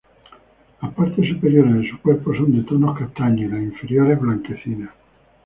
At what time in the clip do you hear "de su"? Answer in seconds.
1.83-1.99